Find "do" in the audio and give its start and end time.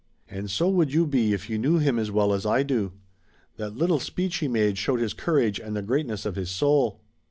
2.63-2.93